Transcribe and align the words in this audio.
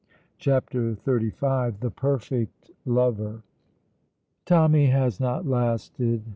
CHAPTER 0.39 0.95
XXXV 0.95 1.77
THE 1.79 1.91
PERFECT 1.91 2.71
LOVER 2.85 3.43
Tommy 4.45 4.87
has 4.87 5.19
not 5.19 5.45
lasted. 5.45 6.23